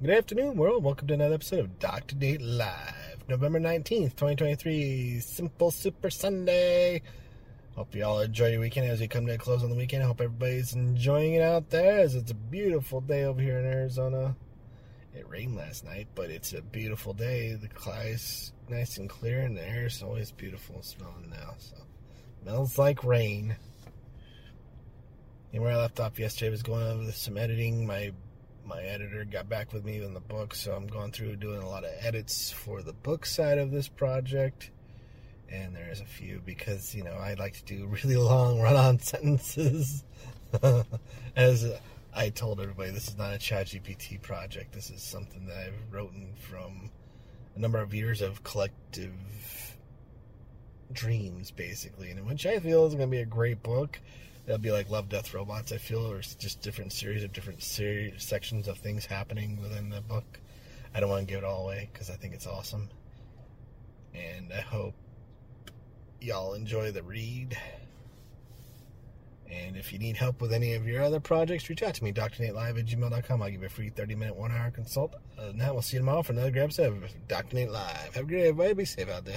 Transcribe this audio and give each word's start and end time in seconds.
Good 0.00 0.10
afternoon, 0.10 0.56
world. 0.56 0.84
Welcome 0.84 1.08
to 1.08 1.14
another 1.14 1.34
episode 1.34 1.58
of 1.58 1.78
Dr. 1.80 2.14
Nate 2.14 2.40
Live, 2.40 3.24
November 3.28 3.58
19th, 3.58 4.14
2023. 4.14 5.18
Simple 5.18 5.72
Super 5.72 6.08
Sunday. 6.08 7.02
Hope 7.74 7.92
you 7.96 8.04
all 8.04 8.20
enjoy 8.20 8.52
your 8.52 8.60
weekend 8.60 8.88
as 8.88 9.00
we 9.00 9.08
come 9.08 9.26
to 9.26 9.34
a 9.34 9.38
close 9.38 9.64
on 9.64 9.70
the 9.70 9.76
weekend. 9.76 10.04
I 10.04 10.06
hope 10.06 10.20
everybody's 10.20 10.72
enjoying 10.72 11.32
it 11.34 11.42
out 11.42 11.70
there 11.70 11.98
as 11.98 12.14
it's 12.14 12.30
a 12.30 12.36
beautiful 12.36 13.00
day 13.00 13.24
over 13.24 13.40
here 13.40 13.58
in 13.58 13.64
Arizona. 13.64 14.36
It 15.16 15.28
rained 15.28 15.56
last 15.56 15.84
night, 15.84 16.06
but 16.14 16.30
it's 16.30 16.52
a 16.52 16.62
beautiful 16.62 17.12
day. 17.12 17.54
The 17.54 17.68
sky's 17.80 18.52
nice 18.68 18.98
and 18.98 19.10
clear, 19.10 19.40
and 19.40 19.56
the 19.56 19.68
air 19.68 19.86
is 19.86 20.00
always 20.00 20.30
beautiful 20.30 20.80
smelling 20.80 21.28
now. 21.28 21.54
So, 21.58 21.74
smells 22.44 22.78
like 22.78 23.02
rain. 23.02 23.56
And 25.52 25.60
where 25.60 25.72
I 25.72 25.76
left 25.76 25.98
off 25.98 26.20
yesterday 26.20 26.52
was 26.52 26.62
going 26.62 26.86
over 26.86 27.10
some 27.10 27.36
editing. 27.36 27.84
My 27.84 28.12
my 28.68 28.82
editor 28.82 29.24
got 29.24 29.48
back 29.48 29.72
with 29.72 29.84
me 29.84 30.04
on 30.04 30.12
the 30.12 30.20
book, 30.20 30.54
so 30.54 30.72
I'm 30.72 30.86
going 30.86 31.10
through 31.10 31.36
doing 31.36 31.62
a 31.62 31.68
lot 31.68 31.84
of 31.84 31.90
edits 32.00 32.52
for 32.52 32.82
the 32.82 32.92
book 32.92 33.24
side 33.24 33.56
of 33.56 33.70
this 33.70 33.88
project. 33.88 34.70
And 35.50 35.74
there's 35.74 36.00
a 36.00 36.04
few 36.04 36.42
because, 36.44 36.94
you 36.94 37.02
know, 37.02 37.14
I 37.14 37.32
like 37.34 37.54
to 37.54 37.64
do 37.64 37.86
really 38.04 38.16
long 38.16 38.60
run 38.60 38.76
on 38.76 38.98
sentences. 39.00 40.04
As 41.36 41.66
I 42.14 42.28
told 42.28 42.60
everybody, 42.60 42.90
this 42.90 43.08
is 43.08 43.16
not 43.16 43.34
a 43.34 43.38
ChatGPT 43.38 44.20
project. 44.20 44.72
This 44.72 44.90
is 44.90 45.02
something 45.02 45.46
that 45.46 45.56
I've 45.56 45.92
written 45.92 46.34
from 46.38 46.90
a 47.56 47.58
number 47.58 47.78
of 47.78 47.94
years 47.94 48.20
of 48.20 48.44
collective 48.44 49.14
dreams, 50.92 51.50
basically, 51.50 52.10
and 52.10 52.26
which 52.26 52.44
I 52.44 52.58
feel 52.58 52.86
is 52.86 52.94
going 52.94 53.08
to 53.08 53.10
be 53.10 53.22
a 53.22 53.26
great 53.26 53.62
book. 53.62 53.98
It'll 54.48 54.56
be 54.56 54.72
like 54.72 54.88
Love, 54.88 55.10
Death, 55.10 55.34
Robots, 55.34 55.72
I 55.72 55.76
feel, 55.76 56.10
or 56.10 56.22
just 56.22 56.62
different 56.62 56.90
series 56.90 57.22
of 57.22 57.34
different 57.34 57.62
series, 57.62 58.24
sections 58.24 58.66
of 58.66 58.78
things 58.78 59.04
happening 59.04 59.60
within 59.60 59.90
the 59.90 60.00
book. 60.00 60.40
I 60.94 61.00
don't 61.00 61.10
want 61.10 61.28
to 61.28 61.30
give 61.30 61.42
it 61.42 61.46
all 61.46 61.64
away 61.64 61.90
because 61.92 62.08
I 62.08 62.14
think 62.14 62.32
it's 62.32 62.46
awesome. 62.46 62.88
And 64.14 64.50
I 64.50 64.62
hope 64.62 64.94
y'all 66.22 66.54
enjoy 66.54 66.92
the 66.92 67.02
read. 67.02 67.58
And 69.50 69.76
if 69.76 69.92
you 69.92 69.98
need 69.98 70.16
help 70.16 70.40
with 70.40 70.54
any 70.54 70.72
of 70.72 70.86
your 70.86 71.02
other 71.02 71.20
projects, 71.20 71.68
reach 71.68 71.82
out 71.82 71.92
to 71.96 72.04
me, 72.04 72.10
drnatelive 72.10 72.78
at 72.78 72.86
gmail.com. 72.86 73.42
I'll 73.42 73.50
give 73.50 73.60
you 73.60 73.66
a 73.66 73.70
free 73.70 73.90
30 73.90 74.14
minute, 74.14 74.34
one 74.34 74.50
hour 74.50 74.70
consult. 74.70 75.14
Uh, 75.38 75.52
that, 75.56 75.74
we'll 75.74 75.82
see 75.82 75.98
you 75.98 76.00
tomorrow 76.00 76.22
for 76.22 76.32
another 76.32 76.50
Grab 76.50 76.70
of 76.70 77.28
Dr. 77.28 77.54
Nate 77.54 77.70
Live. 77.70 78.14
Have 78.14 78.24
a 78.24 78.26
great 78.26 78.38
day, 78.38 78.48
everybody. 78.48 78.72
Be 78.72 78.84
safe 78.86 79.10
out 79.10 79.26
there. 79.26 79.36